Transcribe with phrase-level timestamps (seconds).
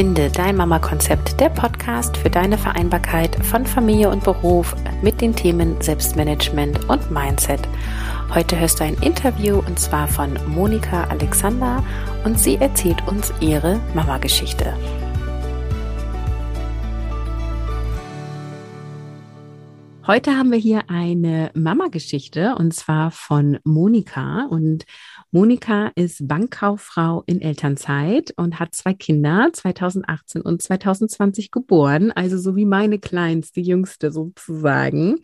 [0.00, 5.78] Finde dein Mama-Konzept, der Podcast für deine Vereinbarkeit von Familie und Beruf mit den Themen
[5.78, 7.60] Selbstmanagement und Mindset.
[8.34, 11.84] Heute hörst du ein Interview und zwar von Monika Alexander
[12.24, 14.72] und sie erzählt uns ihre Mama-Geschichte.
[20.06, 24.86] Heute haben wir hier eine Mama-Geschichte und zwar von Monika und
[25.32, 32.56] Monika ist Bankkauffrau in Elternzeit und hat zwei Kinder, 2018 und 2020 geboren, also so
[32.56, 35.20] wie meine kleinste, jüngste sozusagen.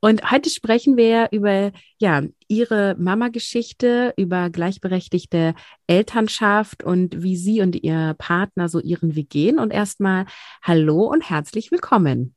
[0.00, 5.54] Und heute sprechen wir über, ja, ihre Mama-Geschichte, über gleichberechtigte
[5.86, 9.58] Elternschaft und wie sie und ihr Partner so ihren Weg gehen.
[9.58, 10.24] Und erstmal
[10.62, 12.34] Hallo und herzlich willkommen.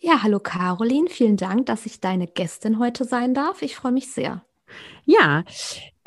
[0.00, 3.62] Ja, hallo Caroline, vielen Dank, dass ich deine Gästin heute sein darf.
[3.62, 4.44] Ich freue mich sehr.
[5.04, 5.44] Ja,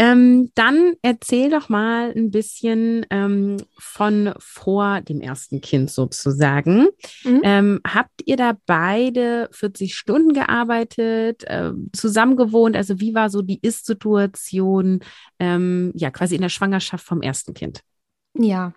[0.01, 6.87] ähm, dann erzähl doch mal ein bisschen ähm, von vor dem ersten Kind sozusagen.
[7.23, 7.41] Mhm.
[7.43, 12.75] Ähm, habt ihr da beide 40 Stunden gearbeitet, äh, zusammen gewohnt?
[12.75, 15.01] Also wie war so die Ist-Situation,
[15.37, 17.81] ähm, ja, quasi in der Schwangerschaft vom ersten Kind?
[18.33, 18.73] Ja.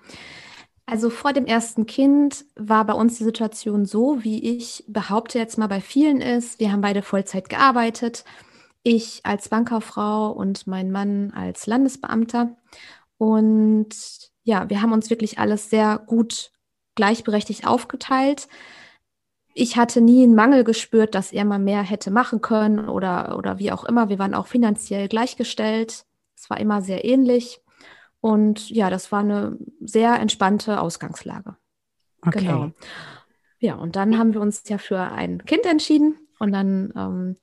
[0.84, 5.56] Also vor dem ersten Kind war bei uns die Situation so, wie ich behaupte jetzt
[5.56, 6.60] mal bei vielen ist.
[6.60, 8.24] Wir haben beide Vollzeit gearbeitet
[8.84, 12.56] ich als Bankkauffrau und mein Mann als Landesbeamter.
[13.18, 13.88] Und
[14.44, 16.52] ja, wir haben uns wirklich alles sehr gut
[16.94, 18.46] gleichberechtigt aufgeteilt.
[19.54, 23.58] Ich hatte nie einen Mangel gespürt, dass er mal mehr hätte machen können oder, oder
[23.58, 24.08] wie auch immer.
[24.08, 26.04] Wir waren auch finanziell gleichgestellt.
[26.36, 27.60] Es war immer sehr ähnlich.
[28.20, 31.56] Und ja, das war eine sehr entspannte Ausgangslage.
[32.26, 32.40] Okay.
[32.40, 32.70] Genau.
[33.60, 36.18] Ja, und dann haben wir uns ja für ein Kind entschieden.
[36.38, 37.36] Und dann ähm,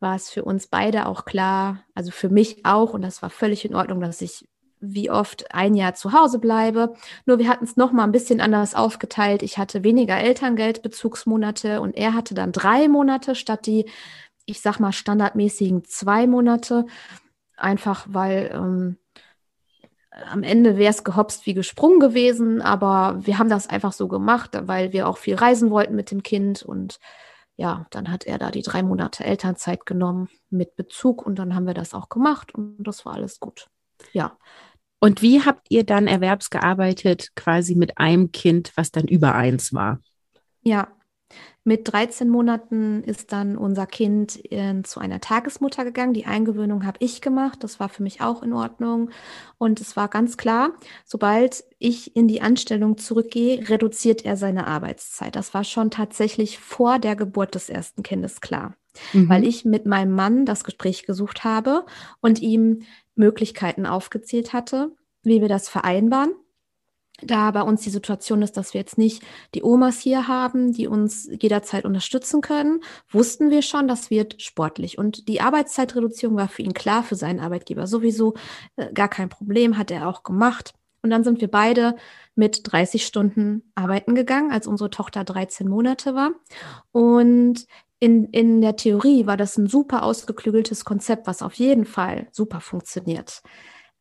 [0.00, 3.64] war es für uns beide auch klar, also für mich auch, und das war völlig
[3.64, 4.46] in Ordnung, dass ich
[4.80, 6.94] wie oft ein Jahr zu Hause bleibe.
[7.26, 9.42] Nur wir hatten es noch mal ein bisschen anders aufgeteilt.
[9.42, 13.86] Ich hatte weniger Elterngeldbezugsmonate und er hatte dann drei Monate statt die,
[14.46, 16.86] ich sag mal, standardmäßigen zwei Monate.
[17.56, 18.98] Einfach weil ähm,
[20.30, 24.50] am Ende wäre es gehopst wie gesprungen gewesen, aber wir haben das einfach so gemacht,
[24.62, 26.98] weil wir auch viel reisen wollten mit dem Kind und
[27.58, 31.66] ja, dann hat er da die drei Monate Elternzeit genommen mit Bezug und dann haben
[31.66, 33.66] wir das auch gemacht und das war alles gut.
[34.12, 34.38] Ja.
[35.00, 40.00] Und wie habt ihr dann erwerbsgearbeitet, quasi mit einem Kind, was dann über eins war?
[40.62, 40.88] Ja,
[41.64, 46.14] mit 13 Monaten ist dann unser Kind äh, zu einer Tagesmutter gegangen.
[46.14, 47.62] Die Eingewöhnung habe ich gemacht.
[47.62, 49.10] Das war für mich auch in Ordnung.
[49.58, 50.70] Und es war ganz klar,
[51.04, 55.36] sobald ich in die Anstellung zurückgehe, reduziert er seine Arbeitszeit.
[55.36, 58.74] Das war schon tatsächlich vor der Geburt des ersten Kindes klar.
[59.12, 59.28] Mhm.
[59.28, 61.84] Weil ich mit meinem Mann das Gespräch gesucht habe
[62.20, 62.80] und ihm
[63.14, 66.30] Möglichkeiten aufgezählt hatte, wie wir das vereinbaren
[67.22, 69.22] da bei uns die Situation ist, dass wir jetzt nicht
[69.54, 72.80] die Omas hier haben, die uns jederzeit unterstützen können,
[73.10, 74.98] wussten wir schon, das wird sportlich.
[74.98, 78.34] Und die Arbeitszeitreduzierung war für ihn klar, für seinen Arbeitgeber sowieso
[78.76, 80.74] äh, gar kein Problem, hat er auch gemacht.
[81.02, 81.96] Und dann sind wir beide
[82.34, 86.32] mit 30 Stunden arbeiten gegangen, als unsere Tochter 13 Monate war.
[86.92, 87.66] Und
[88.00, 92.60] in, in der Theorie war das ein super ausgeklügeltes Konzept, was auf jeden Fall super
[92.60, 93.42] funktioniert.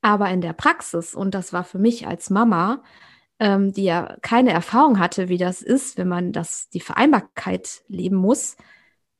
[0.01, 2.83] Aber in der Praxis, und das war für mich als Mama,
[3.39, 8.15] ähm, die ja keine Erfahrung hatte, wie das ist, wenn man das, die Vereinbarkeit leben
[8.15, 8.57] muss,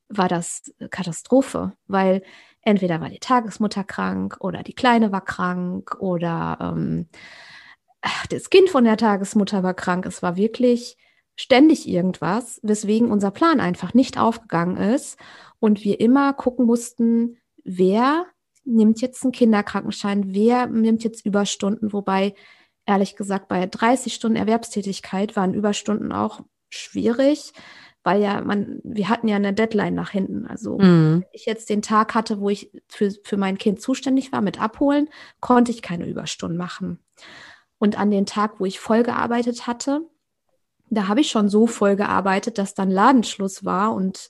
[0.10, 2.24] war das Katastrophe, weil
[2.62, 7.08] entweder war die Tagesmutter krank oder die Kleine war krank oder ähm,
[8.30, 10.06] das Kind von der Tagesmutter war krank.
[10.06, 10.98] Es war wirklich
[11.36, 15.18] ständig irgendwas, weswegen unser Plan einfach nicht aufgegangen ist
[15.60, 18.26] und wir immer gucken mussten, wer
[18.68, 22.36] nimmt jetzt einen Kinderkrankenschein, wer nimmt jetzt Überstunden, wobei
[22.86, 27.54] ehrlich gesagt bei 30 Stunden Erwerbstätigkeit waren Überstunden auch schwierig,
[28.04, 30.48] weil ja man, wir hatten ja eine Deadline nach hinten.
[30.48, 31.24] Also mhm.
[31.32, 35.10] ich jetzt den Tag hatte, wo ich für, für mein Kind zuständig war mit Abholen,
[35.40, 37.00] konnte ich keine Überstunden machen.
[37.80, 40.02] Und an den Tag, wo ich voll gearbeitet hatte,
[40.90, 44.30] da habe ich schon so voll gearbeitet, dass dann Ladenschluss war und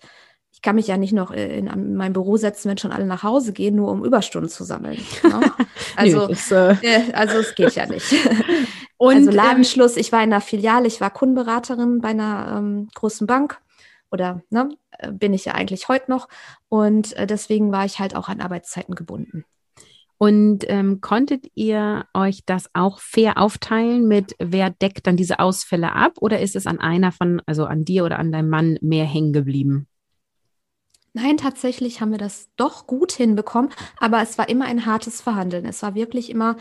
[0.51, 3.23] ich kann mich ja nicht noch in, in mein Büro setzen, wenn schon alle nach
[3.23, 4.99] Hause gehen, nur um Überstunden zu sammeln.
[5.23, 5.41] Ne?
[5.95, 8.13] Also, Nö, das, äh also es geht ja nicht.
[8.97, 12.89] Und, also ähm, Ladenschluss, ich war in einer Filiale, ich war Kundenberaterin bei einer ähm,
[12.93, 13.59] großen Bank
[14.11, 14.69] oder ne,
[15.11, 16.27] bin ich ja eigentlich heute noch.
[16.69, 19.45] Und äh, deswegen war ich halt auch an Arbeitszeiten gebunden.
[20.17, 25.93] Und ähm, konntet ihr euch das auch fair aufteilen mit, wer deckt dann diese Ausfälle
[25.93, 26.13] ab?
[26.19, 29.31] Oder ist es an einer von, also an dir oder an deinem Mann mehr hängen
[29.31, 29.87] geblieben?
[31.19, 35.65] Nein, tatsächlich haben wir das doch gut hinbekommen, aber es war immer ein hartes Verhandeln.
[35.65, 36.57] Es war wirklich immer,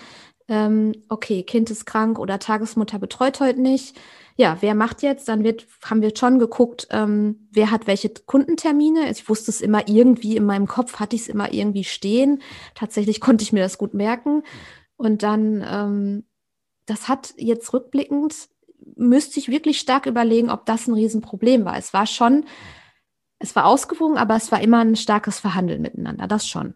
[0.49, 4.01] ähm, okay, Kind ist krank oder Tagesmutter betreut heute nicht.
[4.37, 5.29] Ja, wer macht jetzt?
[5.29, 9.11] Dann wird, haben wir schon geguckt, ähm, wer hat welche Kundentermine.
[9.11, 12.41] Ich wusste es immer irgendwie in meinem Kopf, hatte ich es immer irgendwie stehen.
[12.75, 14.43] Tatsächlich konnte ich mir das gut merken.
[14.97, 16.25] Und dann, ähm,
[16.87, 18.49] das hat jetzt rückblickend,
[18.97, 21.77] müsste ich wirklich stark überlegen, ob das ein Riesenproblem war.
[21.77, 22.47] Es war schon,
[23.39, 26.75] es war ausgewogen, aber es war immer ein starkes Verhandeln miteinander, das schon.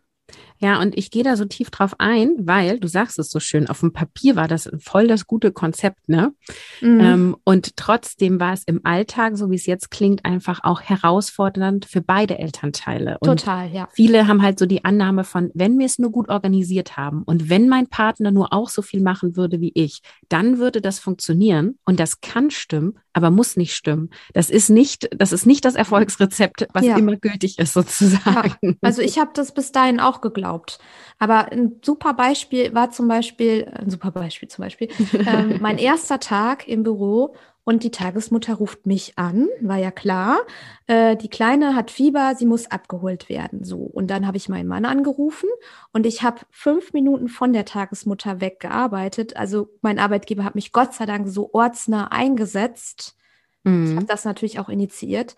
[0.59, 3.69] Ja, und ich gehe da so tief drauf ein, weil du sagst es so schön,
[3.69, 6.35] auf dem Papier war das voll das gute Konzept, ne?
[6.81, 7.01] Mhm.
[7.01, 11.87] Ähm, und trotzdem war es im Alltag, so wie es jetzt klingt, einfach auch herausfordernd
[11.87, 13.17] für beide Elternteile.
[13.21, 13.89] Und Total, ja.
[13.93, 17.49] Viele haben halt so die Annahme von, wenn wir es nur gut organisiert haben und
[17.49, 21.79] wenn mein Partner nur auch so viel machen würde wie ich, dann würde das funktionieren.
[21.87, 24.11] Und das kann stimmen, aber muss nicht stimmen.
[24.35, 26.97] Das ist nicht, das ist nicht das Erfolgsrezept, was ja.
[26.97, 28.57] immer gültig ist, sozusagen.
[28.63, 28.73] Ja.
[28.83, 30.79] Also ich habe das bis dahin auch geglaubt.
[31.19, 36.21] Aber ein super Beispiel war zum Beispiel, ein super Beispiel zum Beispiel, ähm, mein erster
[36.21, 37.35] Tag im Büro
[37.71, 40.41] und die Tagesmutter ruft mich an, war ja klar.
[40.89, 43.63] Äh, die Kleine hat Fieber, sie muss abgeholt werden.
[43.63, 43.79] So.
[43.79, 45.49] Und dann habe ich meinen Mann angerufen
[45.93, 49.37] und ich habe fünf Minuten von der Tagesmutter weggearbeitet.
[49.37, 53.17] Also mein Arbeitgeber hat mich Gott sei Dank so ortsnah eingesetzt.
[53.63, 53.87] Mhm.
[53.87, 55.37] Ich habe das natürlich auch initiiert.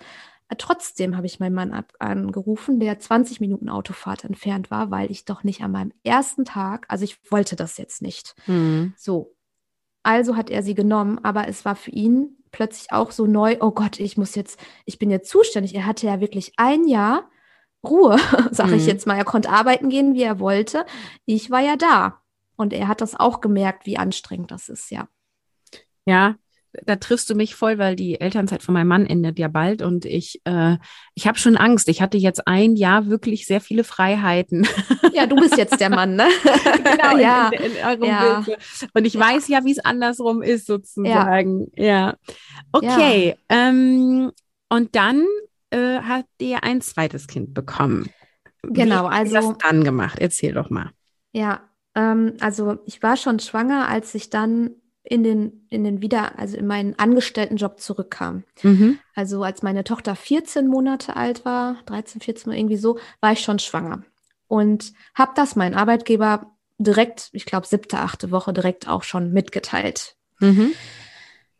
[0.56, 5.44] Trotzdem habe ich meinen Mann angerufen, der 20 Minuten Autofahrt entfernt war, weil ich doch
[5.44, 8.34] nicht an meinem ersten Tag, also ich wollte das jetzt nicht.
[8.46, 8.94] Mhm.
[8.96, 9.34] So.
[10.02, 13.70] Also hat er sie genommen, aber es war für ihn plötzlich auch so neu, oh
[13.70, 15.74] Gott, ich muss jetzt, ich bin jetzt zuständig.
[15.74, 17.30] Er hatte ja wirklich ein Jahr
[17.84, 18.18] Ruhe,
[18.50, 18.76] sage mhm.
[18.76, 19.16] ich jetzt mal.
[19.16, 20.84] Er konnte arbeiten gehen, wie er wollte.
[21.24, 22.20] Ich war ja da.
[22.56, 25.08] Und er hat das auch gemerkt, wie anstrengend das ist, ja.
[26.04, 26.36] Ja,
[26.84, 30.04] da triffst du mich voll, weil die Elternzeit von meinem Mann endet ja bald und
[30.04, 30.76] ich, äh,
[31.14, 31.88] ich habe schon Angst.
[31.88, 34.66] Ich hatte jetzt ein Jahr wirklich sehr viele Freiheiten.
[35.12, 36.26] Ja, du bist jetzt der Mann, ne?
[36.84, 37.50] genau, ja.
[37.50, 38.44] In, in, in ja.
[38.94, 39.20] Und ich ja.
[39.20, 41.70] weiß ja, wie es andersrum ist, sozusagen.
[41.76, 41.84] Ja.
[41.84, 42.16] ja.
[42.72, 43.36] Okay.
[43.50, 43.68] Ja.
[43.68, 44.32] Ähm,
[44.70, 45.26] und dann
[45.68, 48.08] äh, hat ihr ein zweites Kind bekommen.
[48.62, 49.36] Genau, wie also.
[49.36, 50.18] Was dann gemacht?
[50.18, 50.90] Erzähl doch mal.
[51.32, 51.60] Ja,
[51.94, 54.70] ähm, also ich war schon schwanger, als ich dann
[55.12, 58.44] in den, in den wieder, also in meinen Angestelltenjob zurückkam.
[58.62, 58.98] Mhm.
[59.14, 63.58] Also als meine Tochter 14 Monate alt war, 13, 14 irgendwie so, war ich schon
[63.58, 64.04] schwanger.
[64.48, 70.16] Und habe das meinen Arbeitgeber direkt, ich glaube siebte, achte Woche direkt auch schon mitgeteilt.
[70.40, 70.72] Mhm.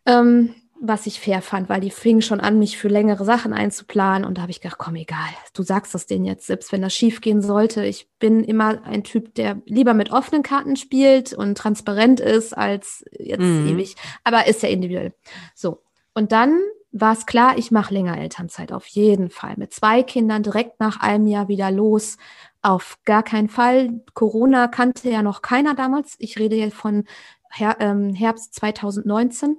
[0.07, 4.27] Ähm, was ich fair fand, weil die fingen schon an, mich für längere Sachen einzuplanen.
[4.27, 6.93] Und da habe ich gedacht, komm, egal, du sagst das denen jetzt, selbst wenn das
[6.93, 7.85] schief gehen sollte.
[7.85, 13.05] Ich bin immer ein Typ, der lieber mit offenen Karten spielt und transparent ist, als
[13.17, 13.69] jetzt mhm.
[13.69, 13.95] ewig.
[14.25, 15.15] Aber ist ja individuell.
[15.55, 15.83] So.
[16.15, 16.59] Und dann
[16.91, 19.55] war es klar, ich mache länger Elternzeit, auf jeden Fall.
[19.57, 22.19] Mit zwei Kindern direkt nach einem Jahr wieder los.
[22.61, 24.03] Auf gar keinen Fall.
[24.15, 26.17] Corona kannte ja noch keiner damals.
[26.19, 27.05] Ich rede jetzt von
[27.53, 29.59] Her ähm, Herbst 2019.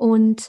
[0.00, 0.48] Und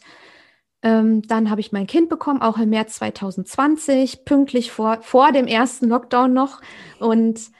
[0.81, 5.45] ähm, dann habe ich mein Kind bekommen, auch im März 2020, pünktlich vor, vor dem
[5.45, 6.61] ersten Lockdown noch.
[6.99, 7.51] Und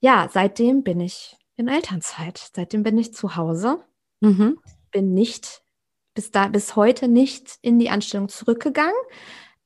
[0.00, 2.50] ja, seitdem bin ich in Elternzeit.
[2.54, 3.84] Seitdem bin ich zu Hause.
[4.20, 4.58] Mhm.
[4.90, 5.62] Bin nicht
[6.16, 8.94] bis da bis heute nicht in die Anstellung zurückgegangen.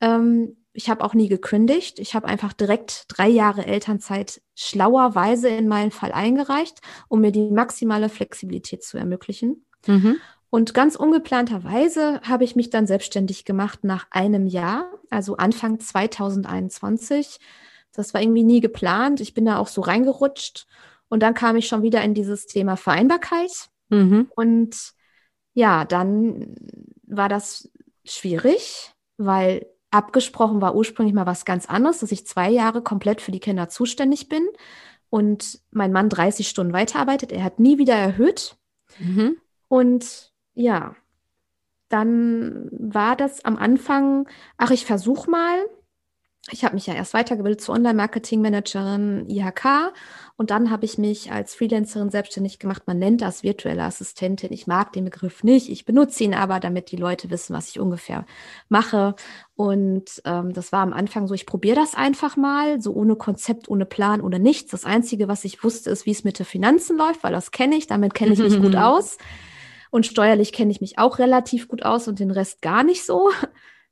[0.01, 1.99] Ähm, ich habe auch nie gekündigt.
[1.99, 7.49] Ich habe einfach direkt drei Jahre Elternzeit schlauerweise in meinen Fall eingereicht, um mir die
[7.49, 9.65] maximale Flexibilität zu ermöglichen.
[9.87, 10.17] Mhm.
[10.51, 17.39] Und ganz ungeplanterweise habe ich mich dann selbstständig gemacht nach einem Jahr, also Anfang 2021.
[17.93, 19.21] Das war irgendwie nie geplant.
[19.21, 20.67] Ich bin da auch so reingerutscht.
[21.07, 23.69] Und dann kam ich schon wieder in dieses Thema Vereinbarkeit.
[23.87, 24.29] Mhm.
[24.35, 24.91] Und
[25.53, 26.55] ja, dann
[27.03, 27.71] war das
[28.03, 33.31] schwierig, weil abgesprochen war ursprünglich mal was ganz anderes, dass ich zwei Jahre komplett für
[33.31, 34.45] die Kinder zuständig bin
[35.09, 37.31] und mein Mann 30 Stunden weiterarbeitet.
[37.31, 38.57] Er hat nie wieder erhöht.
[38.99, 39.37] Mhm.
[39.69, 40.95] Und ja,
[41.89, 44.27] dann war das am Anfang,
[44.57, 45.65] ach, ich versuche mal.
[46.49, 49.93] Ich habe mich ja erst weitergebildet zur Online-Marketing-Managerin IHK
[50.37, 52.83] und dann habe ich mich als Freelancerin selbstständig gemacht.
[52.87, 54.51] Man nennt das virtuelle Assistentin.
[54.51, 55.69] Ich mag den Begriff nicht.
[55.69, 58.25] Ich benutze ihn aber, damit die Leute wissen, was ich ungefähr
[58.69, 59.15] mache.
[59.53, 63.69] Und ähm, das war am Anfang so, ich probiere das einfach mal, so ohne Konzept,
[63.69, 64.71] ohne Plan, ohne nichts.
[64.71, 67.75] Das Einzige, was ich wusste, ist, wie es mit den Finanzen läuft, weil das kenne
[67.75, 69.19] ich, damit kenne ich mich gut aus.
[69.91, 73.29] Und steuerlich kenne ich mich auch relativ gut aus und den Rest gar nicht so.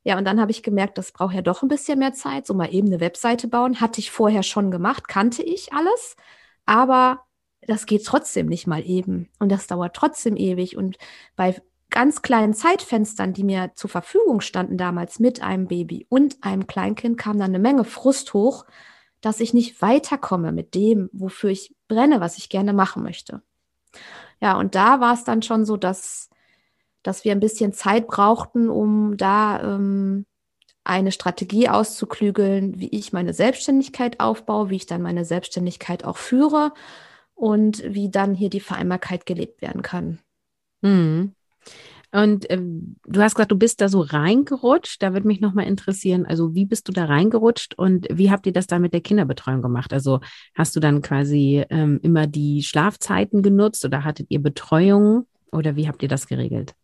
[0.02, 2.46] Ja, und dann habe ich gemerkt, das braucht ja doch ein bisschen mehr Zeit.
[2.46, 6.16] So mal eben eine Webseite bauen, hatte ich vorher schon gemacht, kannte ich alles.
[6.64, 7.26] Aber
[7.60, 9.28] das geht trotzdem nicht mal eben.
[9.40, 10.74] Und das dauert trotzdem ewig.
[10.78, 10.96] Und
[11.36, 16.66] bei ganz kleinen Zeitfenstern, die mir zur Verfügung standen damals mit einem Baby und einem
[16.66, 18.64] Kleinkind, kam dann eine Menge Frust hoch,
[19.20, 23.42] dass ich nicht weiterkomme mit dem, wofür ich brenne, was ich gerne machen möchte.
[24.40, 26.30] Ja, und da war es dann schon so, dass,
[27.02, 30.26] dass wir ein bisschen Zeit brauchten, um da ähm,
[30.84, 36.72] eine Strategie auszuklügeln, wie ich meine Selbstständigkeit aufbaue, wie ich dann meine Selbstständigkeit auch führe
[37.34, 40.20] und wie dann hier die Vereinbarkeit gelebt werden kann.
[40.80, 41.34] Mhm.
[42.12, 45.02] Und äh, du hast gesagt, du bist da so reingerutscht.
[45.02, 48.52] Da würde mich nochmal interessieren, also wie bist du da reingerutscht und wie habt ihr
[48.52, 49.92] das dann mit der Kinderbetreuung gemacht?
[49.92, 50.20] Also
[50.54, 55.86] hast du dann quasi ähm, immer die Schlafzeiten genutzt oder hattet ihr Betreuung oder wie
[55.86, 56.74] habt ihr das geregelt?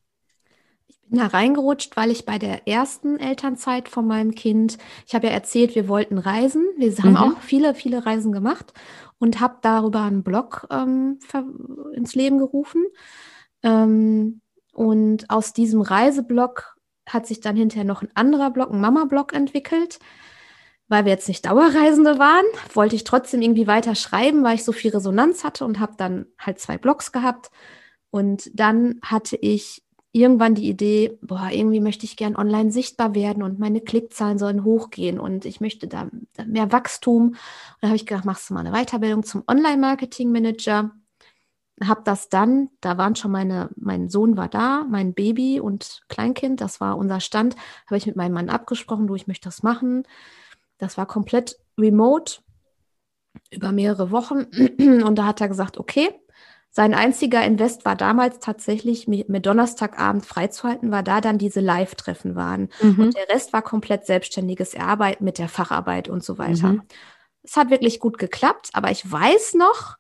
[0.87, 5.27] Ich bin da reingerutscht, weil ich bei der ersten Elternzeit von meinem Kind, ich habe
[5.27, 6.65] ja erzählt, wir wollten reisen.
[6.77, 7.17] Wir haben mhm.
[7.17, 8.73] auch viele, viele Reisen gemacht
[9.19, 11.19] und habe darüber einen Blog ähm,
[11.95, 12.85] ins Leben gerufen.
[13.63, 14.41] Ähm,
[14.77, 16.77] und aus diesem Reiseblog
[17.09, 19.99] hat sich dann hinterher noch ein anderer Blog, ein Mama-Blog entwickelt.
[20.89, 24.73] Weil wir jetzt nicht Dauerreisende waren, wollte ich trotzdem irgendwie weiter schreiben, weil ich so
[24.73, 27.51] viel Resonanz hatte und habe dann halt zwei Blogs gehabt.
[28.11, 33.43] Und dann hatte ich irgendwann die Idee, boah, irgendwie möchte ich gern online sichtbar werden
[33.43, 36.09] und meine Klickzahlen sollen hochgehen und ich möchte da
[36.47, 37.29] mehr Wachstum.
[37.29, 37.37] Und
[37.81, 40.93] da habe ich gedacht, machst du mal eine Weiterbildung zum Online-Marketing-Manager
[41.85, 46.61] habe das dann, da waren schon meine, mein Sohn war da, mein Baby und Kleinkind,
[46.61, 47.55] das war unser Stand,
[47.87, 50.05] habe ich mit meinem Mann abgesprochen, du, ich möchte das machen.
[50.79, 52.41] Das war komplett remote
[53.51, 54.45] über mehrere Wochen
[55.05, 56.09] und da hat er gesagt, okay.
[56.71, 62.35] Sein einziger Invest war damals tatsächlich, mir, mir Donnerstagabend freizuhalten, weil da dann diese Live-Treffen
[62.35, 62.69] waren.
[62.83, 63.01] Mhm.
[63.01, 66.75] Und der Rest war komplett selbstständiges Erarbeiten mit der Facharbeit und so weiter.
[66.75, 66.83] Mhm.
[67.43, 69.97] Es hat wirklich gut geklappt, aber ich weiß noch,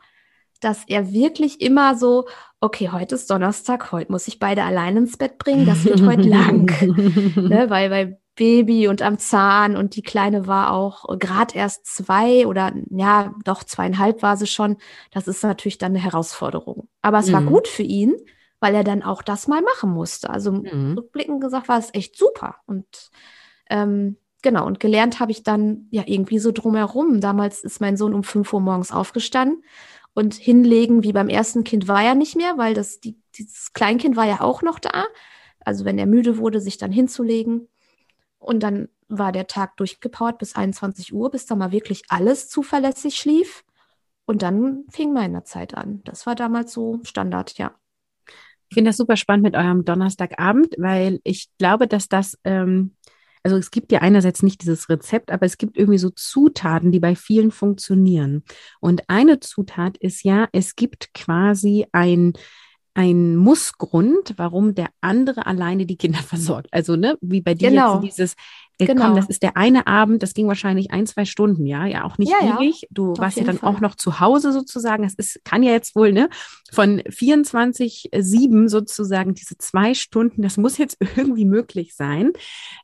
[0.64, 2.26] dass er wirklich immer so,
[2.60, 6.28] okay, heute ist Donnerstag, heute muss ich beide allein ins Bett bringen, das wird heute
[6.28, 6.66] lang.
[7.36, 12.46] ne, weil bei Baby und am Zahn und die Kleine war auch gerade erst zwei
[12.46, 14.76] oder ja, doch zweieinhalb war sie schon.
[15.10, 16.88] Das ist natürlich dann eine Herausforderung.
[17.00, 17.32] Aber es mhm.
[17.32, 18.14] war gut für ihn,
[18.60, 20.28] weil er dann auch das mal machen musste.
[20.28, 20.94] Also mhm.
[20.98, 22.56] rückblickend gesagt war es echt super.
[22.66, 23.10] Und
[23.70, 27.22] ähm, genau, und gelernt habe ich dann ja irgendwie so drumherum.
[27.22, 29.62] Damals ist mein Sohn um fünf Uhr morgens aufgestanden
[30.16, 34.16] und hinlegen wie beim ersten Kind war ja nicht mehr, weil das, die, dieses Kleinkind
[34.16, 35.04] war ja auch noch da.
[35.60, 37.68] Also wenn er müde wurde, sich dann hinzulegen.
[38.38, 43.16] Und dann war der Tag durchgepowert bis 21 Uhr, bis da mal wirklich alles zuverlässig
[43.16, 43.62] schlief.
[44.24, 46.00] Und dann fing meine Zeit an.
[46.04, 47.74] Das war damals so Standard, ja.
[48.70, 52.96] Ich finde das super spannend mit eurem Donnerstagabend, weil ich glaube, dass das ähm,
[53.46, 56.98] also es gibt ja einerseits nicht dieses Rezept, aber es gibt irgendwie so Zutaten, die
[56.98, 58.42] bei vielen funktionieren.
[58.80, 62.32] Und eine Zutat ist ja, es gibt quasi ein
[62.94, 66.68] ein Mussgrund, warum der andere alleine die Kinder versorgt.
[66.72, 68.00] Also, ne, wie bei dir genau.
[68.02, 68.34] jetzt dieses,
[68.78, 69.06] genau.
[69.06, 72.18] komm, das ist der eine Abend, das ging wahrscheinlich ein, zwei Stunden, ja, ja, auch
[72.18, 72.82] nicht ja, ewig.
[72.82, 72.88] Ja.
[72.90, 73.74] Du Auf warst ja dann Fall.
[73.74, 75.02] auch noch zu Hause sozusagen.
[75.02, 76.28] Das ist, kann ja jetzt wohl, ne,
[76.72, 82.32] von 24, 7 sozusagen diese zwei Stunden, das muss jetzt irgendwie möglich sein.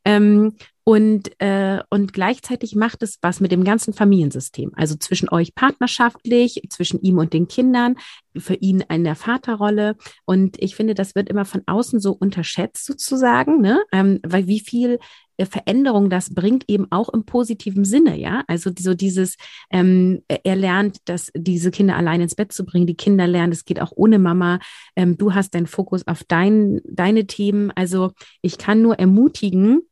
[0.05, 4.73] Ähm, und, äh, und gleichzeitig macht es was mit dem ganzen Familiensystem.
[4.75, 7.95] Also zwischen euch partnerschaftlich, zwischen ihm und den Kindern,
[8.37, 9.97] für ihn in der Vaterrolle.
[10.25, 13.81] Und ich finde, das wird immer von außen so unterschätzt sozusagen, ne?
[13.93, 14.99] Ähm, weil wie viel
[15.39, 18.45] Veränderung das bringt, eben auch im positiven Sinne, ja.
[18.47, 19.37] Also so dieses,
[19.71, 23.65] ähm, er lernt, dass diese Kinder allein ins Bett zu bringen, die Kinder lernen, es
[23.65, 24.61] geht auch ohne Mama.
[24.97, 27.71] Ähm, du hast deinen Fokus auf dein, deine Themen.
[27.75, 29.83] Also ich kann nur ermutigen,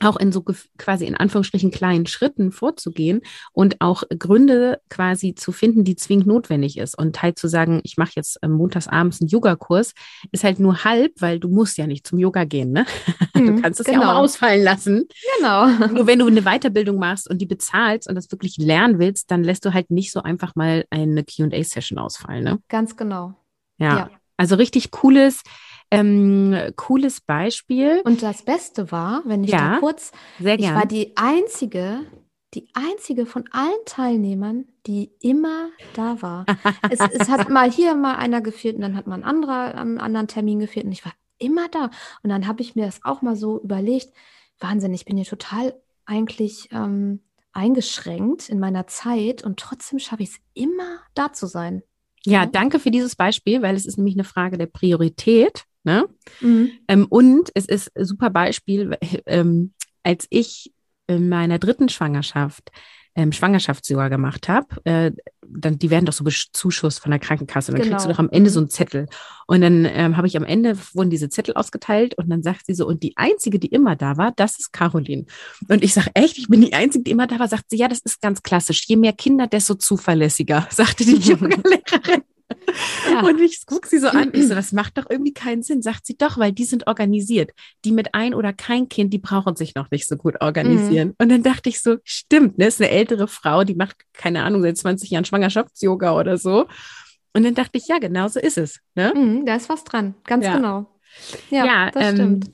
[0.00, 0.44] auch in so
[0.78, 3.20] quasi in Anführungsstrichen kleinen Schritten vorzugehen
[3.52, 6.98] und auch Gründe quasi zu finden, die zwingend notwendig ist.
[6.98, 9.94] Und halt zu sagen, ich mache jetzt montags abends einen Yogakurs,
[10.32, 12.86] ist halt nur halb, weil du musst ja nicht zum Yoga gehen, ne?
[13.34, 14.00] du mhm, kannst es genau.
[14.00, 14.22] ja auch genau.
[14.22, 15.08] ausfallen lassen.
[15.38, 15.66] Genau.
[15.88, 19.44] Nur wenn du eine Weiterbildung machst und die bezahlst und das wirklich lernen willst, dann
[19.44, 22.58] lässt du halt nicht so einfach mal eine Q&A-Session ausfallen, ne?
[22.68, 23.34] Ganz genau.
[23.78, 23.96] ja.
[23.96, 24.10] ja.
[24.40, 25.42] Also richtig cooles,
[25.90, 28.02] ähm, cooles Beispiel.
[28.04, 30.70] Und das Beste war, wenn ich ja, da kurz, sehr gern.
[30.70, 32.00] ich war die einzige,
[32.54, 36.46] die einzige von allen Teilnehmern, die immer da war.
[36.90, 39.98] es, es, hat mal hier mal einer gefehlt und dann hat mal ein anderer am
[39.98, 41.90] anderen Termin gefehlt und ich war immer da.
[42.22, 44.12] Und dann habe ich mir das auch mal so überlegt,
[44.58, 47.20] Wahnsinn, ich bin hier total eigentlich ähm,
[47.52, 51.82] eingeschränkt in meiner Zeit und trotzdem schaffe ich es immer da zu sein.
[52.24, 55.64] Ja, danke für dieses Beispiel, weil es ist nämlich eine Frage der Priorität.
[55.84, 56.06] Ne?
[56.40, 56.70] Mhm.
[56.88, 58.96] Ähm, und es ist ein super Beispiel,
[59.26, 59.72] ähm,
[60.02, 60.72] als ich
[61.06, 62.70] in meiner dritten Schwangerschaft
[63.16, 65.10] ähm, Schwangerschaftsyoga gemacht habe, äh,
[65.46, 67.72] dann die werden doch so bezuschusst von der Krankenkasse.
[67.72, 67.96] Dann genau.
[67.96, 69.06] kriegst du doch am Ende so einen Zettel.
[69.46, 72.74] Und dann ähm, habe ich am Ende wurden diese Zettel ausgeteilt und dann sagt sie
[72.74, 75.26] so, und die einzige, die immer da war, das ist Caroline.
[75.68, 77.88] Und ich sage, echt, ich bin die einzige, die immer da war, sagt sie, ja,
[77.88, 78.84] das ist ganz klassisch.
[78.86, 82.22] Je mehr Kinder, desto zuverlässiger, sagte die Yoga-Lehrerin.
[83.10, 83.22] Ja.
[83.22, 85.82] Und ich gucke sie so an, ich so, das macht doch irgendwie keinen Sinn.
[85.82, 87.50] Sagt sie doch, weil die sind organisiert.
[87.84, 91.08] Die mit ein oder kein Kind, die brauchen sich noch nicht so gut organisieren.
[91.08, 91.14] Mhm.
[91.18, 94.62] Und dann dachte ich so, stimmt, ne, ist eine ältere Frau, die macht, keine Ahnung,
[94.62, 96.66] seit 20 Jahren Schwangerschafts-Yoga oder so.
[97.32, 98.80] Und dann dachte ich, ja, genau so ist es.
[98.94, 99.12] Ne?
[99.14, 100.56] Mhm, da ist was dran, ganz ja.
[100.56, 100.86] genau.
[101.50, 102.50] Ja, ja das ähm, stimmt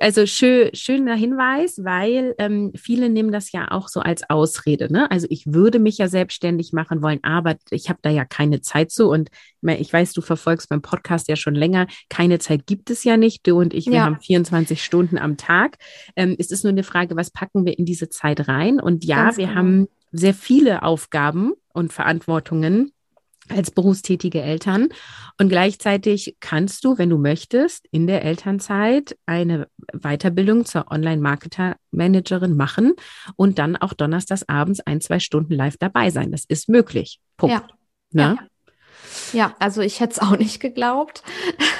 [0.00, 4.92] also schön, schöner Hinweis, weil ähm, viele nehmen das ja auch so als Ausrede.
[4.92, 5.10] Ne?
[5.10, 8.90] Also ich würde mich ja selbstständig machen wollen, aber ich habe da ja keine Zeit
[8.90, 9.08] zu.
[9.08, 9.30] Und
[9.62, 11.86] ich weiß, du verfolgst beim Podcast ja schon länger.
[12.08, 13.46] Keine Zeit gibt es ja nicht.
[13.46, 14.04] Du und ich, wir ja.
[14.04, 15.76] haben 24 Stunden am Tag.
[16.16, 18.80] Ähm, es ist nur eine Frage, was packen wir in diese Zeit rein?
[18.80, 19.58] Und ja, Ganz wir genau.
[19.58, 22.92] haben sehr viele Aufgaben und Verantwortungen
[23.48, 24.88] als berufstätige Eltern.
[25.38, 32.94] Und gleichzeitig kannst du, wenn du möchtest, in der Elternzeit eine Weiterbildung zur Online-Marketer-Managerin machen
[33.36, 36.30] und dann auch donnerstags abends ein, zwei Stunden live dabei sein.
[36.30, 37.20] Das ist möglich.
[37.36, 37.54] Punkt.
[37.54, 37.66] Ja.
[38.12, 38.36] Ne?
[38.40, 38.48] ja.
[39.32, 41.22] Ja, also ich hätte es auch nicht geglaubt.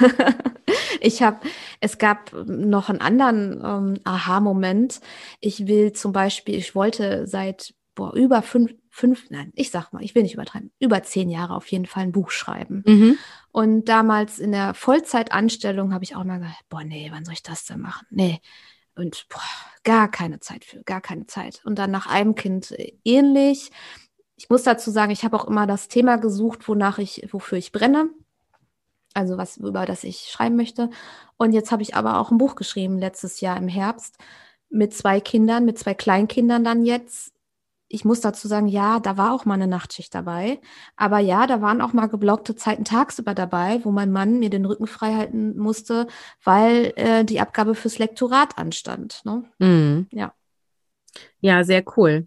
[1.00, 1.38] ich habe,
[1.80, 5.00] es gab noch einen anderen ähm, Aha-Moment.
[5.40, 10.04] Ich will zum Beispiel, ich wollte seit boah, über fünf, fünf, nein, ich sag mal,
[10.04, 12.84] ich will nicht übertreiben, über zehn Jahre auf jeden Fall ein Buch schreiben.
[12.86, 13.18] Mhm.
[13.50, 17.42] Und damals in der Vollzeitanstellung habe ich auch mal gedacht, boah, nee, wann soll ich
[17.42, 18.06] das denn machen?
[18.10, 18.40] Nee.
[18.94, 19.40] Und boah,
[19.82, 21.60] gar keine Zeit für, gar keine Zeit.
[21.64, 22.72] Und dann nach einem Kind
[23.02, 23.72] ähnlich.
[24.36, 27.72] Ich muss dazu sagen, ich habe auch immer das Thema gesucht, wonach ich, wofür ich
[27.72, 28.10] brenne.
[29.12, 30.88] Also was, über das ich schreiben möchte.
[31.36, 34.18] Und jetzt habe ich aber auch ein Buch geschrieben, letztes Jahr im Herbst,
[34.70, 37.33] mit zwei Kindern, mit zwei Kleinkindern dann jetzt
[37.94, 40.60] ich muss dazu sagen, ja, da war auch mal eine Nachtschicht dabei.
[40.96, 44.64] Aber ja, da waren auch mal geblockte Zeiten tagsüber dabei, wo mein Mann mir den
[44.64, 46.08] Rücken frei halten musste,
[46.42, 49.22] weil äh, die Abgabe fürs Lektorat anstand.
[49.24, 49.44] Ne?
[49.60, 50.08] Mhm.
[50.10, 50.34] Ja.
[51.40, 52.26] Ja, sehr cool.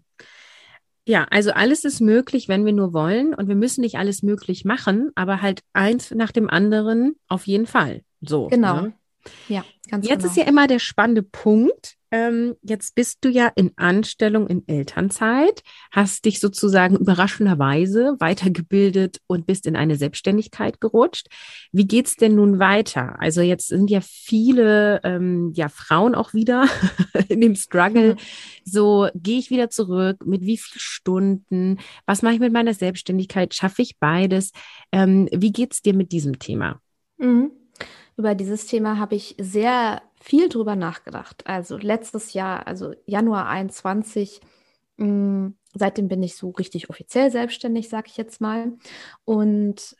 [1.04, 3.34] Ja, also alles ist möglich, wenn wir nur wollen.
[3.34, 7.66] Und wir müssen nicht alles möglich machen, aber halt eins nach dem anderen auf jeden
[7.66, 8.02] Fall.
[8.22, 8.46] So.
[8.46, 8.80] Genau.
[8.80, 8.92] Ne?
[9.48, 10.30] Ja, ganz Jetzt genau.
[10.30, 15.62] ist ja immer der spannende Punkt ähm, jetzt bist du ja in Anstellung in Elternzeit,
[15.92, 21.28] hast dich sozusagen überraschenderweise weitergebildet und bist in eine Selbstständigkeit gerutscht.
[21.72, 23.20] Wie geht's denn nun weiter?
[23.20, 26.66] Also jetzt sind ja viele ähm, ja Frauen auch wieder
[27.28, 28.16] in dem Struggle.
[28.64, 30.26] So gehe ich wieder zurück?
[30.26, 31.78] Mit wie vielen Stunden?
[32.06, 33.54] Was mache ich mit meiner Selbstständigkeit?
[33.54, 34.52] Schaffe ich beides?
[34.92, 36.80] Ähm, wie geht's dir mit diesem Thema?
[37.18, 37.50] Mhm.
[38.16, 41.46] Über dieses Thema habe ich sehr viel drüber nachgedacht.
[41.46, 44.40] Also letztes Jahr, also Januar 21,
[44.98, 48.72] mh, mm, seitdem bin ich so richtig offiziell selbstständig, sage ich jetzt mal.
[49.24, 49.96] Und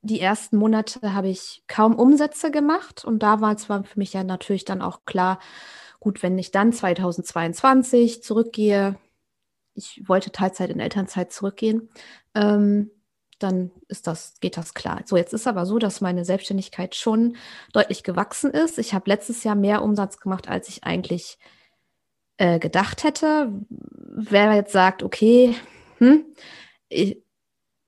[0.00, 3.04] die ersten Monate habe ich kaum Umsätze gemacht.
[3.04, 5.38] Und da war zwar für mich ja natürlich dann auch klar,
[6.00, 8.96] gut, wenn ich dann 2022 zurückgehe,
[9.74, 11.90] ich wollte Teilzeit in Elternzeit zurückgehen,
[12.34, 12.90] ähm,
[13.38, 15.02] dann ist das, geht das klar.
[15.04, 17.36] So, jetzt ist aber so, dass meine Selbstständigkeit schon
[17.72, 18.78] deutlich gewachsen ist.
[18.78, 21.38] Ich habe letztes Jahr mehr Umsatz gemacht, als ich eigentlich
[22.36, 23.52] äh, gedacht hätte.
[23.68, 25.54] Wer jetzt sagt, okay,
[25.98, 26.24] hm,
[26.88, 27.22] ich,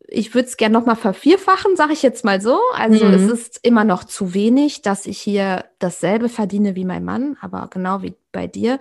[0.00, 2.58] ich würde es gerne nochmal vervierfachen, sage ich jetzt mal so.
[2.74, 3.14] Also mhm.
[3.14, 7.68] es ist immer noch zu wenig, dass ich hier dasselbe verdiene wie mein Mann, aber
[7.70, 8.78] genau wie bei dir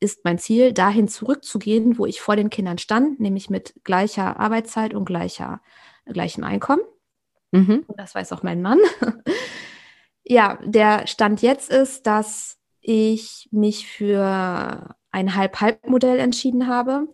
[0.00, 4.94] ist mein Ziel, dahin zurückzugehen, wo ich vor den Kindern stand, nämlich mit gleicher Arbeitszeit
[4.94, 5.60] und gleicher,
[6.04, 6.82] gleichem Einkommen.
[7.52, 7.84] Mhm.
[7.86, 8.78] Und das weiß auch mein Mann.
[10.24, 17.08] ja, der Stand jetzt ist, dass ich mich für ein Halb-Halb-Modell entschieden habe,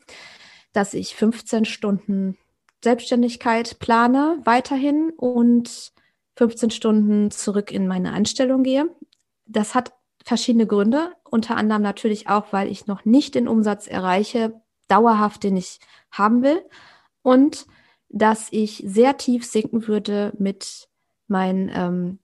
[0.73, 2.37] dass ich 15 Stunden
[2.83, 5.93] Selbstständigkeit plane weiterhin und
[6.37, 8.89] 15 Stunden zurück in meine Anstellung gehe.
[9.47, 9.93] Das hat
[10.25, 15.57] verschiedene Gründe, unter anderem natürlich auch, weil ich noch nicht den Umsatz erreiche, dauerhaft, den
[15.57, 15.81] ich
[16.11, 16.63] haben will
[17.23, 17.67] und
[18.09, 20.89] dass ich sehr tief sinken würde mit
[21.29, 22.19] meinem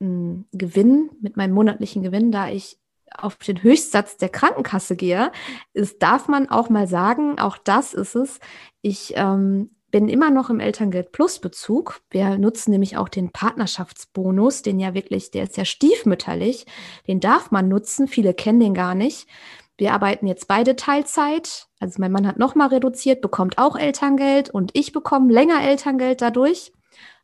[0.00, 2.78] ähm, Gewinn, mit meinem monatlichen Gewinn, da ich
[3.14, 5.32] auf den Höchstsatz der Krankenkasse gehe,
[5.74, 8.40] ist, darf man auch mal sagen, auch das ist es.
[8.80, 12.00] Ich ähm, bin immer noch im Elterngeld Plus Bezug.
[12.10, 16.66] Wir nutzen nämlich auch den Partnerschaftsbonus, den ja wirklich, der ist ja stiefmütterlich.
[17.06, 18.08] Den darf man nutzen.
[18.08, 19.28] Viele kennen den gar nicht.
[19.76, 21.68] Wir arbeiten jetzt beide Teilzeit.
[21.78, 26.72] Also mein Mann hat nochmal reduziert, bekommt auch Elterngeld und ich bekomme länger Elterngeld dadurch.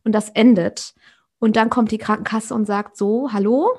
[0.04, 0.94] Und das endet.
[1.38, 3.70] Und dann kommt die Krankenkasse und sagt so, hallo,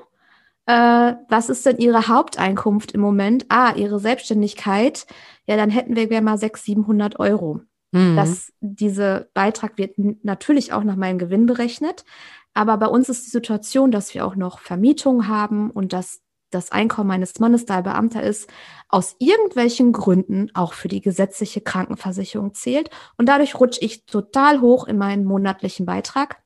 [0.65, 3.45] äh, was ist denn Ihre Haupteinkunft im Moment?
[3.49, 5.05] Ah, Ihre Selbstständigkeit.
[5.45, 7.61] Ja, dann hätten wir gerne mal 600, 700 Euro.
[7.91, 8.15] Mhm.
[8.15, 12.05] Dass dieser Beitrag wird natürlich auch nach meinem Gewinn berechnet.
[12.53, 16.21] Aber bei uns ist die Situation, dass wir auch noch Vermietung haben und dass
[16.51, 18.49] das Einkommen meines Mannes, da er Beamter ist,
[18.87, 22.89] aus irgendwelchen Gründen auch für die gesetzliche Krankenversicherung zählt.
[23.17, 26.41] Und dadurch rutsche ich total hoch in meinen monatlichen Beitrag.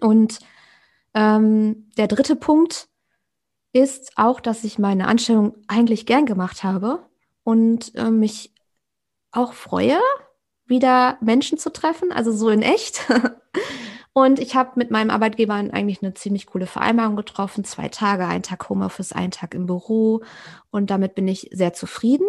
[0.00, 0.40] Und
[1.14, 2.88] ähm, der dritte Punkt
[3.72, 7.06] ist auch, dass ich meine Anstellung eigentlich gern gemacht habe
[7.44, 8.52] und äh, mich
[9.30, 9.98] auch freue,
[10.70, 13.06] wieder Menschen zu treffen, also so in echt.
[14.14, 17.64] und ich habe mit meinem Arbeitgeber eigentlich eine ziemlich coole Vereinbarung getroffen.
[17.64, 20.22] Zwei Tage, ein Tag Homeoffice, ein Tag im Büro.
[20.70, 22.26] Und damit bin ich sehr zufrieden.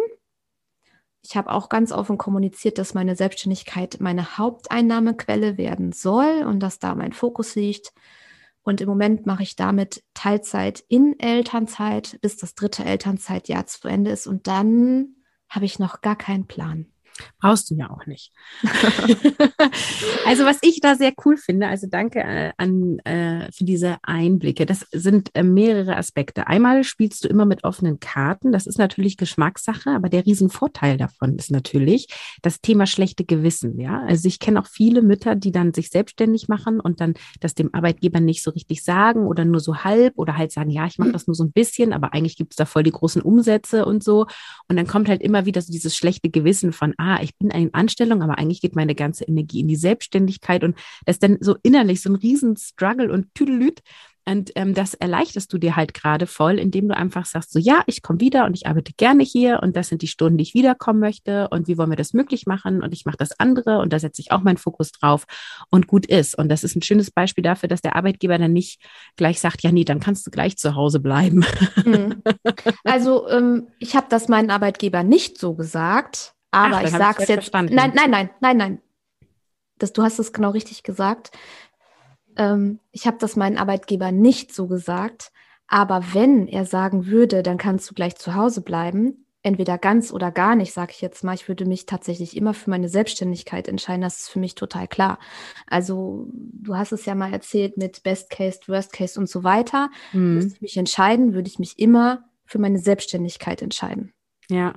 [1.24, 6.80] Ich habe auch ganz offen kommuniziert, dass meine Selbstständigkeit meine Haupteinnahmequelle werden soll und dass
[6.80, 7.92] da mein Fokus liegt.
[8.64, 14.10] Und im Moment mache ich damit Teilzeit in Elternzeit, bis das dritte Elternzeitjahr zu Ende
[14.10, 14.26] ist.
[14.26, 15.16] Und dann
[15.48, 16.86] habe ich noch gar keinen Plan.
[17.40, 18.32] Brauchst du ja auch nicht.
[20.26, 24.66] also was ich da sehr cool finde, also danke äh, an, äh, für diese Einblicke.
[24.66, 26.46] Das sind äh, mehrere Aspekte.
[26.46, 28.52] Einmal spielst du immer mit offenen Karten.
[28.52, 32.06] Das ist natürlich Geschmackssache, aber der Riesenvorteil davon ist natürlich
[32.42, 33.78] das Thema schlechte Gewissen.
[33.80, 37.54] Ja, also ich kenne auch viele Mütter, die dann sich selbstständig machen und dann das
[37.54, 40.98] dem Arbeitgeber nicht so richtig sagen oder nur so halb oder halt sagen, ja, ich
[40.98, 43.84] mache das nur so ein bisschen, aber eigentlich gibt es da voll die großen Umsätze
[43.84, 44.26] und so.
[44.68, 47.74] Und dann kommt halt immer wieder so dieses schlechte Gewissen von, ah, ich bin in
[47.74, 51.56] Anstellung, aber eigentlich geht meine ganze Energie in die Selbstständigkeit und das ist dann so
[51.62, 53.80] innerlich so ein riesen Struggle und Tüdelüt.
[54.24, 57.82] Und ähm, das erleichterst du dir halt gerade voll, indem du einfach sagst, so ja,
[57.86, 60.54] ich komme wieder und ich arbeite gerne hier und das sind die Stunden, die ich
[60.54, 63.92] wiederkommen möchte und wie wollen wir das möglich machen und ich mache das andere und
[63.92, 65.24] da setze ich auch meinen Fokus drauf
[65.70, 66.38] und gut ist.
[66.38, 68.80] Und das ist ein schönes Beispiel dafür, dass der Arbeitgeber dann nicht
[69.16, 71.44] gleich sagt, ja, nee, dann kannst du gleich zu Hause bleiben.
[71.84, 72.22] Mhm.
[72.84, 76.31] Also ähm, ich habe das meinen Arbeitgeber nicht so gesagt.
[76.52, 77.38] Aber Ach, ich sage es jetzt.
[77.38, 77.74] Verstanden.
[77.74, 78.82] Nein, nein, nein, nein, nein.
[79.78, 81.32] Das, du hast es genau richtig gesagt.
[82.36, 85.32] Ähm, ich habe das meinem Arbeitgeber nicht so gesagt.
[85.66, 90.30] Aber wenn er sagen würde, dann kannst du gleich zu Hause bleiben, entweder ganz oder
[90.30, 91.34] gar nicht, sage ich jetzt mal.
[91.34, 94.02] Ich würde mich tatsächlich immer für meine Selbstständigkeit entscheiden.
[94.02, 95.18] Das ist für mich total klar.
[95.66, 99.90] Also du hast es ja mal erzählt mit Best Case, Worst Case und so weiter.
[100.12, 100.34] Mhm.
[100.34, 104.12] Müsste ich mich entscheiden, würde ich mich immer für meine Selbstständigkeit entscheiden.
[104.48, 104.74] Ja.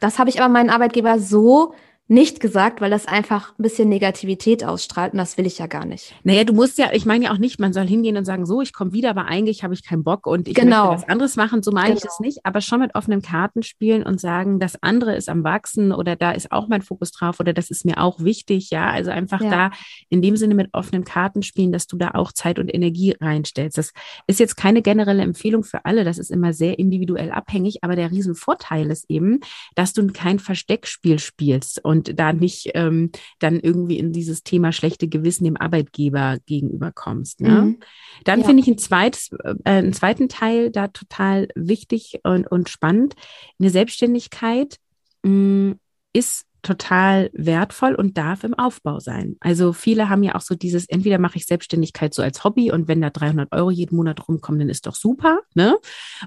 [0.00, 1.74] Das habe ich aber meinen Arbeitgeber so
[2.10, 5.86] nicht gesagt, weil das einfach ein bisschen Negativität ausstrahlt und das will ich ja gar
[5.86, 6.12] nicht.
[6.24, 8.60] Naja, du musst ja, ich meine ja auch nicht, man soll hingehen und sagen, so,
[8.60, 10.88] ich komme wieder, aber eigentlich habe ich keinen Bock und ich genau.
[10.88, 11.98] möchte was anderes machen, so meine genau.
[11.98, 15.44] ich es nicht, aber schon mit offenen Karten spielen und sagen, das andere ist am
[15.44, 18.90] Wachsen oder da ist auch mein Fokus drauf oder das ist mir auch wichtig, ja,
[18.90, 19.68] also einfach ja.
[19.68, 19.70] da
[20.08, 23.78] in dem Sinne mit offenen Karten spielen, dass du da auch Zeit und Energie reinstellst.
[23.78, 23.92] Das
[24.26, 28.10] ist jetzt keine generelle Empfehlung für alle, das ist immer sehr individuell abhängig, aber der
[28.10, 29.38] Riesenvorteil ist eben,
[29.76, 34.72] dass du kein Versteckspiel spielst und und da nicht ähm, dann irgendwie in dieses Thema
[34.72, 37.40] schlechte Gewissen dem Arbeitgeber gegenüber kommst.
[37.40, 37.62] Ne?
[37.62, 37.78] Mhm.
[38.24, 38.46] Dann ja.
[38.46, 43.14] finde ich ein zweites, äh, einen zweiten Teil da total wichtig und, und spannend.
[43.58, 44.76] Eine Selbstständigkeit
[45.22, 45.78] mh, mm,
[46.12, 49.36] ist total wertvoll und darf im Aufbau sein.
[49.40, 52.88] Also viele haben ja auch so dieses, entweder mache ich Selbstständigkeit so als Hobby und
[52.88, 55.76] wenn da 300 Euro jeden Monat rumkommen, dann ist doch super, ne?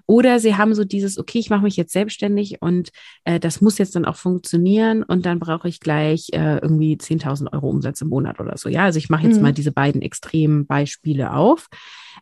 [0.05, 2.89] Oder sie haben so dieses, okay, ich mache mich jetzt selbstständig und
[3.25, 7.53] äh, das muss jetzt dann auch funktionieren und dann brauche ich gleich äh, irgendwie 10.000
[7.53, 8.69] Euro Umsatz im Monat oder so.
[8.69, 9.43] Ja, also ich mache jetzt mhm.
[9.43, 11.67] mal diese beiden extremen Beispiele auf.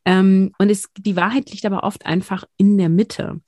[0.05, 3.41] Ähm, und es, die Wahrheit liegt aber oft einfach in der Mitte.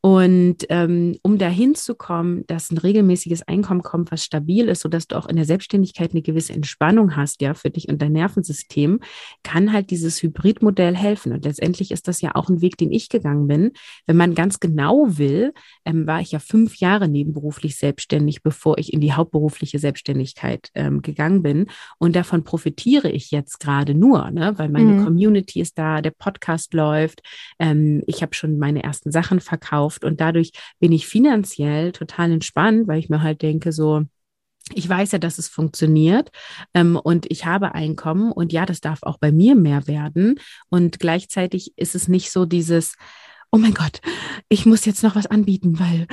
[0.00, 5.06] Und ähm, um dahin zu kommen, dass ein regelmäßiges Einkommen kommt, was stabil ist, sodass
[5.06, 9.00] du auch in der Selbstständigkeit eine gewisse Entspannung hast, ja, für dich und dein Nervensystem,
[9.42, 11.32] kann halt dieses Hybridmodell helfen.
[11.32, 13.72] Und letztendlich ist das ja auch ein Weg, den ich gegangen bin.
[14.06, 15.52] Wenn man ganz genau will,
[15.84, 21.02] ähm, war ich ja fünf Jahre nebenberuflich selbstständig, bevor ich in die hauptberufliche Selbstständigkeit ähm,
[21.02, 21.66] gegangen bin.
[21.98, 25.04] Und davon profitiere ich jetzt gerade nur, ne, weil meine mhm.
[25.04, 27.22] Community ist da, der Podcast läuft,
[27.58, 32.88] ähm, ich habe schon meine ersten Sachen verkauft und dadurch bin ich finanziell total entspannt,
[32.88, 33.99] weil ich mir halt denke, so,
[34.74, 36.30] ich weiß ja, dass es funktioniert
[36.74, 40.40] ähm, und ich habe Einkommen und ja, das darf auch bei mir mehr werden.
[40.68, 42.94] Und gleichzeitig ist es nicht so dieses,
[43.52, 44.00] oh mein Gott,
[44.48, 46.06] ich muss jetzt noch was anbieten, weil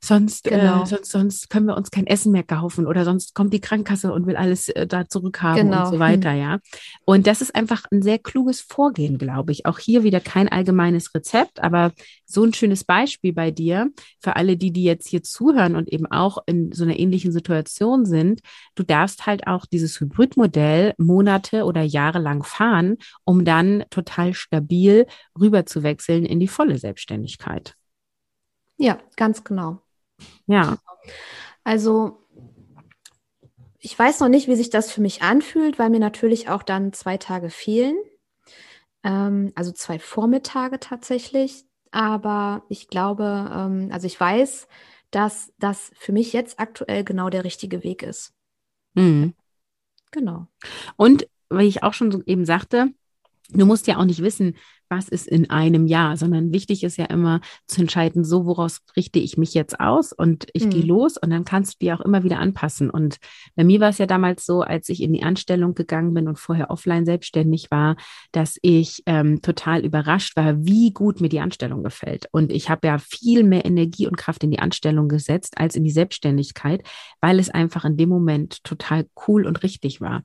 [0.00, 0.82] sonst, äh, genau.
[0.82, 4.12] äh, sonst, sonst können wir uns kein Essen mehr kaufen oder sonst kommt die Krankenkasse
[4.12, 5.84] und will alles äh, da zurückhaben genau.
[5.84, 6.38] und so weiter, hm.
[6.38, 6.58] ja.
[7.04, 9.66] Und das ist einfach ein sehr kluges Vorgehen, glaube ich.
[9.66, 11.92] Auch hier wieder kein allgemeines Rezept, aber
[12.24, 16.06] so ein schönes Beispiel bei dir für alle, die, die jetzt hier zuhören und eben
[16.06, 18.40] auch in so einer ähnlichen Situation sind.
[18.74, 25.06] Du darfst halt auch dieses Hybridmodell Monate oder Jahre lang fahren, um dann total stabil
[25.38, 27.74] rüber zu wechseln in die volle Selbstständigkeit.
[28.78, 29.80] Ja, ganz genau.
[30.46, 30.78] Ja.
[31.64, 32.26] Also
[33.78, 36.92] ich weiß noch nicht, wie sich das für mich anfühlt, weil mir natürlich auch dann
[36.92, 37.96] zwei Tage fehlen.
[39.04, 41.64] Ähm, also zwei Vormittage tatsächlich.
[41.92, 44.66] Aber ich glaube, ähm, also ich weiß,
[45.10, 48.34] dass das für mich jetzt aktuell genau der richtige Weg ist.
[48.94, 49.34] Mhm.
[50.10, 50.46] Genau.
[50.96, 52.88] Und weil ich auch schon so eben sagte,
[53.50, 54.56] du musst ja auch nicht wissen,
[54.88, 59.18] was ist in einem Jahr, sondern wichtig ist ja immer zu entscheiden, so woraus richte
[59.18, 60.70] ich mich jetzt aus und ich mhm.
[60.70, 62.90] gehe los und dann kannst du dir auch immer wieder anpassen.
[62.90, 63.18] Und
[63.54, 66.38] bei mir war es ja damals so, als ich in die Anstellung gegangen bin und
[66.38, 67.96] vorher offline selbstständig war,
[68.32, 72.28] dass ich ähm, total überrascht war, wie gut mir die Anstellung gefällt.
[72.32, 75.84] Und ich habe ja viel mehr Energie und Kraft in die Anstellung gesetzt als in
[75.84, 76.82] die Selbstständigkeit,
[77.20, 80.22] weil es einfach in dem Moment total cool und richtig war.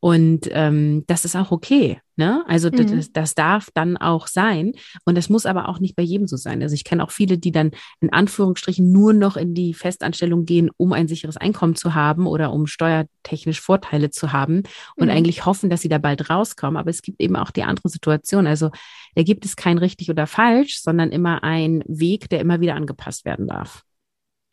[0.00, 2.00] Und ähm, das ist auch okay.
[2.16, 2.44] Ne?
[2.46, 2.96] Also mhm.
[2.96, 4.72] das, das darf dann auch sein.
[5.04, 6.62] Und das muss aber auch nicht bei jedem so sein.
[6.62, 10.70] Also ich kenne auch viele, die dann in Anführungsstrichen nur noch in die Festanstellung gehen,
[10.76, 14.62] um ein sicheres Einkommen zu haben oder um steuertechnisch Vorteile zu haben
[14.96, 15.12] und mhm.
[15.12, 16.76] eigentlich hoffen, dass sie da bald rauskommen.
[16.76, 18.46] Aber es gibt eben auch die andere Situation.
[18.46, 18.70] Also
[19.16, 23.24] da gibt es kein richtig oder falsch, sondern immer ein Weg, der immer wieder angepasst
[23.24, 23.82] werden darf.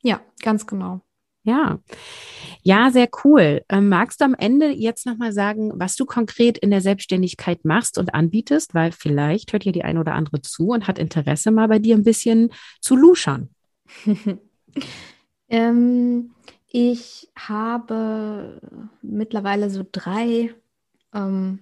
[0.01, 1.01] Ja, ganz genau.
[1.43, 1.79] Ja,
[2.61, 3.63] ja, sehr cool.
[3.67, 7.97] Ähm, magst du am Ende jetzt nochmal sagen, was du konkret in der Selbstständigkeit machst
[7.97, 8.75] und anbietest?
[8.75, 11.95] Weil vielleicht hört ja die eine oder andere zu und hat Interesse, mal bei dir
[11.95, 13.49] ein bisschen zu luschern.
[15.49, 16.31] ähm,
[16.67, 18.61] ich habe
[19.01, 20.53] mittlerweile so drei
[21.15, 21.59] ähm,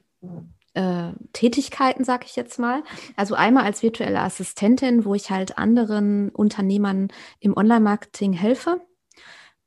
[0.73, 2.83] äh, Tätigkeiten, sag ich jetzt mal.
[3.15, 7.07] Also einmal als virtuelle Assistentin, wo ich halt anderen Unternehmern
[7.39, 8.81] im Online-Marketing helfe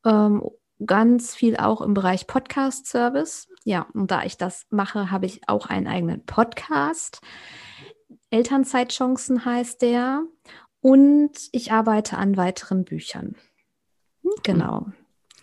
[0.05, 0.43] ähm,
[0.85, 3.49] ganz viel auch im Bereich Podcast-Service.
[3.65, 7.21] Ja, und da ich das mache, habe ich auch einen eigenen Podcast.
[8.31, 10.25] Elternzeitchancen heißt der.
[10.81, 13.37] Und ich arbeite an weiteren Büchern.
[14.23, 14.31] Mhm.
[14.43, 14.87] Genau.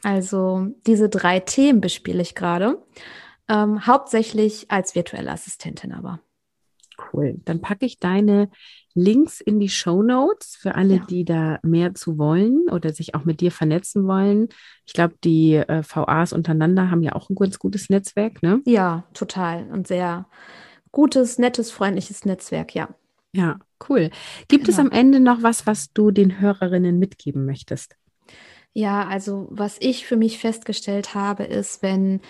[0.03, 2.83] Also diese drei Themen bespiele ich gerade.
[3.47, 6.19] Ähm, hauptsächlich als virtuelle Assistentin aber.
[7.13, 7.39] Cool.
[7.45, 8.51] Dann packe ich deine
[8.93, 11.05] Links in die Show Notes für alle, ja.
[11.09, 14.49] die da mehr zu wollen oder sich auch mit dir vernetzen wollen.
[14.85, 18.61] Ich glaube, die äh, VAs untereinander haben ja auch ein ganz gutes Netzwerk, ne?
[18.65, 19.69] Ja, total.
[19.71, 20.27] Und sehr
[20.91, 22.89] gutes, nettes, freundliches Netzwerk, ja.
[23.31, 24.09] Ja, cool.
[24.47, 24.75] Gibt genau.
[24.75, 27.95] es am Ende noch was, was du den Hörerinnen mitgeben möchtest?
[28.73, 32.21] Ja, also was ich für mich festgestellt habe, ist, wenn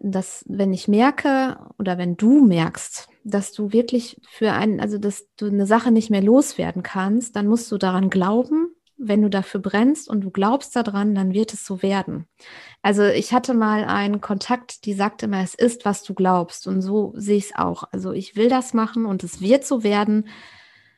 [0.00, 5.26] dass wenn ich merke oder wenn du merkst, dass du wirklich für einen, also dass
[5.36, 8.74] du eine Sache nicht mehr loswerden kannst, dann musst du daran glauben.
[9.00, 12.26] Wenn du dafür brennst und du glaubst daran, dann wird es so werden.
[12.82, 16.66] Also ich hatte mal einen Kontakt, die sagte immer, es ist, was du glaubst.
[16.66, 17.84] Und so sehe ich es auch.
[17.92, 20.26] Also ich will das machen und es wird so werden.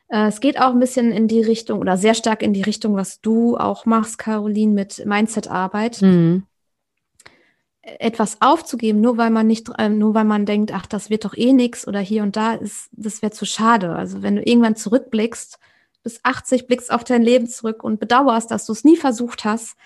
[0.08, 2.96] Äh, es geht auch ein bisschen in die Richtung oder sehr stark in die Richtung,
[2.96, 6.00] was du auch machst, Caroline, mit Mindset-Arbeit.
[6.00, 6.44] Mhm
[7.82, 11.36] etwas aufzugeben, nur weil man nicht, äh, nur weil man denkt, ach, das wird doch
[11.36, 13.94] eh nix oder hier und da ist, das wäre zu schade.
[13.94, 15.58] Also wenn du irgendwann zurückblickst,
[16.02, 19.76] bis 80 blickst auf dein Leben zurück und bedauerst, dass du es nie versucht hast,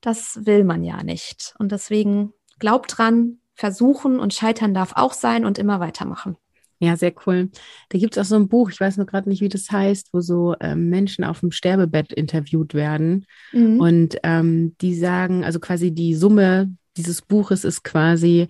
[0.00, 1.54] das will man ja nicht.
[1.58, 6.36] Und deswegen glaub dran, versuchen und scheitern darf auch sein und immer weitermachen.
[6.82, 7.50] Ja, sehr cool.
[7.90, 10.14] Da gibt es auch so ein Buch, ich weiß nur gerade nicht, wie das heißt,
[10.14, 13.26] wo so ähm, Menschen auf dem Sterbebett interviewt werden.
[13.52, 13.78] Mhm.
[13.78, 18.48] Und ähm, die sagen, also quasi die Summe dieses Buches ist quasi,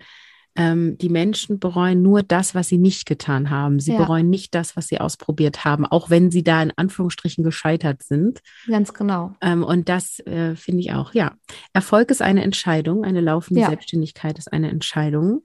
[0.56, 3.78] ähm, die Menschen bereuen nur das, was sie nicht getan haben.
[3.78, 3.98] Sie ja.
[3.98, 8.40] bereuen nicht das, was sie ausprobiert haben, auch wenn sie da in Anführungsstrichen gescheitert sind.
[8.66, 9.34] Ganz genau.
[9.40, 11.36] Ähm, und das äh, finde ich auch, ja.
[11.72, 13.68] Erfolg ist eine Entscheidung, eine laufende ja.
[13.68, 15.42] Selbstständigkeit ist eine Entscheidung.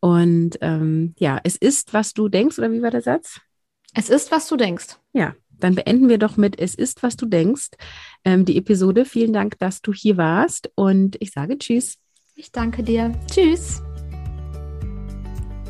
[0.00, 3.40] Und ähm, ja, es ist, was du denkst, oder wie war der Satz?
[3.94, 4.96] Es ist, was du denkst.
[5.12, 7.70] Ja, dann beenden wir doch mit Es ist, was du denkst.
[8.24, 9.04] Ähm, die Episode.
[9.04, 11.98] Vielen Dank, dass du hier warst und ich sage Tschüss.
[12.36, 13.12] Ich danke dir.
[13.30, 13.80] Tschüss.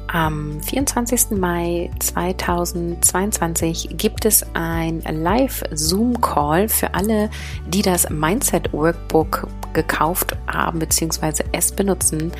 [0.06, 1.32] Am 24.
[1.32, 7.28] Mai 2022 gibt es ein Live-Zoom-Call für alle,
[7.66, 11.44] die das Mindset-Workbook gekauft haben bzw.
[11.52, 12.32] es benutzen.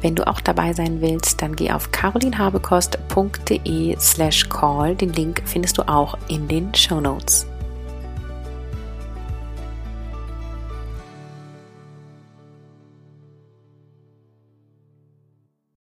[0.00, 4.94] Wenn du auch dabei sein willst, dann geh auf carolinhabekost.de slash call.
[4.94, 7.48] Den Link findest du auch in den Show Notes.